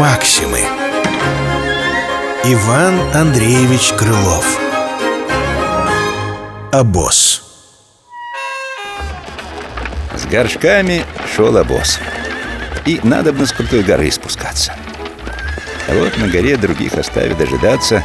Максимы. 0.00 0.62
Иван 2.44 2.98
Андреевич 3.14 3.92
Крылов. 3.92 4.58
Обоз. 6.72 7.44
С 10.16 10.24
горшками 10.26 11.04
шел 11.32 11.56
обоз. 11.56 12.00
И 12.86 12.98
надо 13.04 13.32
бы 13.32 13.46
с 13.46 13.52
крутой 13.52 13.84
горы 13.84 14.10
спускаться. 14.10 14.74
А 15.86 15.94
вот 15.94 16.18
на 16.18 16.26
горе 16.26 16.56
других 16.56 16.94
оставив 16.94 17.38
дожидаться. 17.38 18.02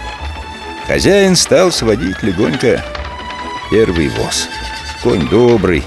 Хозяин 0.85 1.35
стал 1.35 1.71
сводить 1.71 2.21
легонько 2.21 2.84
первый 3.73 4.08
воз. 4.09 4.48
Конь 5.02 5.27
добрый, 5.30 5.84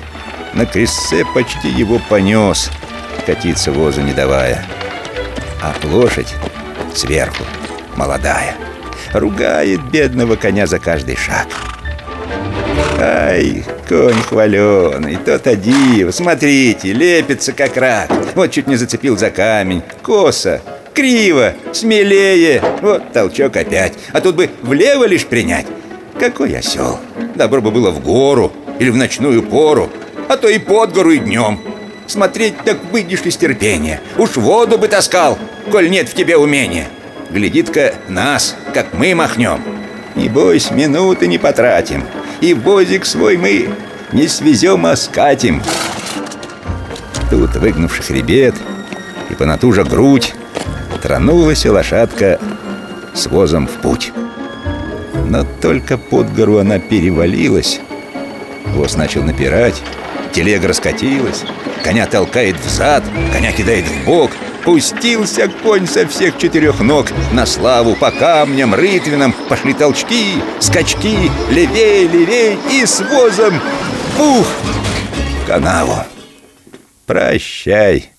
на 0.54 0.66
крестце 0.66 1.24
почти 1.32 1.68
его 1.68 2.00
понес 2.08 2.68
Катиться 3.24 3.70
возу 3.70 4.00
не 4.02 4.12
давая. 4.12 4.66
А 5.62 5.72
лошадь 5.84 6.34
сверху 6.92 7.44
молодая 7.94 8.56
Ругает 9.12 9.80
бедного 9.92 10.34
коня 10.34 10.66
за 10.66 10.80
каждый 10.80 11.14
шаг. 11.16 11.46
Ай, 12.98 13.64
конь 13.88 14.20
хваленый, 14.28 15.16
тот 15.24 15.46
один, 15.46 16.12
смотрите, 16.12 16.92
лепится 16.92 17.52
как 17.52 17.76
рак. 17.76 18.10
Вот 18.34 18.50
чуть 18.50 18.66
не 18.66 18.74
зацепил 18.74 19.16
за 19.16 19.30
камень, 19.30 19.82
косо, 20.02 20.60
криво, 20.92 21.54
смелее. 21.72 22.60
Вот 22.82 23.12
толчок 23.12 23.56
опять, 23.56 23.92
а 24.12 24.20
тут 24.20 24.34
бы 24.34 24.50
влево 24.62 25.04
лишь 25.06 25.26
принять. 25.26 25.66
Какой 26.18 26.56
осел, 26.56 26.98
добро 27.34 27.60
бы 27.60 27.70
было 27.70 27.90
в 27.90 28.00
гору 28.00 28.52
или 28.78 28.90
в 28.90 28.96
ночную 28.96 29.42
пору 29.42 29.90
А 30.28 30.36
то 30.36 30.48
и 30.48 30.58
под 30.58 30.92
гору 30.92 31.10
и 31.10 31.18
днем 31.18 31.60
Смотреть 32.06 32.58
так 32.64 32.78
выйдешь 32.92 33.22
из 33.22 33.36
терпения. 33.36 34.00
Уж 34.16 34.36
воду 34.36 34.78
бы 34.78 34.86
таскал, 34.86 35.38
коль 35.72 35.90
нет 35.90 36.08
в 36.08 36.14
тебе 36.14 36.36
умения. 36.36 36.86
Глядит-ка 37.30 37.94
нас, 38.08 38.54
как 38.72 38.94
мы 38.94 39.14
махнем 39.14 39.60
Не 40.14 40.28
бойся, 40.28 40.72
минуты 40.72 41.26
не 41.26 41.38
потратим 41.38 42.04
И 42.40 42.54
возик 42.54 43.04
свой 43.04 43.36
мы 43.36 43.70
не 44.12 44.28
свезем, 44.28 44.86
а 44.86 44.94
скатим. 44.94 45.62
Тут, 47.28 47.56
выгнувший 47.56 48.04
хребет 48.04 48.54
И 49.28 49.34
понатужа 49.34 49.82
грудь 49.82 50.34
Тронулась 51.02 51.66
лошадка 51.66 52.38
с 53.12 53.26
возом 53.26 53.66
в 53.66 53.72
путь 53.82 54.12
Но 55.28 55.44
только 55.60 55.98
под 55.98 56.32
гору 56.34 56.58
она 56.58 56.78
перевалилась. 56.78 57.80
Воз 58.66 58.96
начал 58.96 59.22
напирать 59.22 59.82
Телега 60.32 60.68
раскатилась 60.68 61.44
Коня 61.82 62.06
толкает 62.06 62.56
взад, 62.56 63.04
коня 63.32 63.52
кидает 63.52 63.86
в 63.86 64.04
бок. 64.04 64.32
Пустился 64.64 65.48
конь 65.62 65.86
со 65.86 66.06
всех 66.08 66.36
четырех 66.36 66.80
ног. 66.80 67.06
На 67.32 67.46
славу 67.46 67.94
по 67.94 68.10
камням 68.10 68.74
рытвинам 68.74 69.32
Пошли 69.48 69.72
толчки, 69.72 70.42
скачки. 70.58 71.30
Левей, 71.48 72.08
левей 72.08 72.58
и 72.72 72.84
с 72.84 73.00
возом. 73.00 73.60
Ух! 74.18 74.46
В 75.42 75.46
канаву. 75.46 75.98
Прощай, 77.06 78.10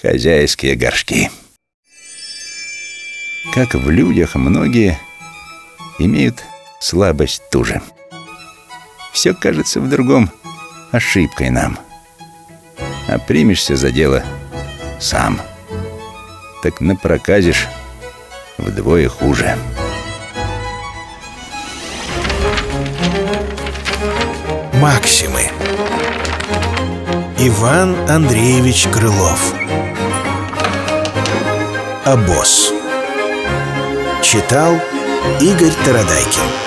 хозяйские 0.00 0.74
горшки. 0.74 1.30
Как 3.54 3.74
в 3.74 3.90
людях 3.90 4.34
многие 4.36 4.98
имеют 5.98 6.44
слабость 6.80 7.42
ту 7.50 7.64
же. 7.64 7.80
Все 9.12 9.34
кажется 9.34 9.80
в 9.80 9.88
другом 9.88 10.30
ошибкой 10.92 11.50
нам. 11.50 11.78
А 13.08 13.18
примешься 13.18 13.76
за 13.76 13.90
дело– 13.90 14.22
сам. 14.98 15.40
Так 16.62 16.80
напроказишь 16.80 17.68
вдвое 18.58 19.08
хуже. 19.08 19.56
Максимы. 24.74 25.50
Иван 27.38 27.96
Андреевич 28.10 28.86
Крылов. 28.88 29.54
Обоз. 32.04 32.72
Читал 34.22 34.74
Игорь 35.40 35.74
Тарадайкин 35.84 36.57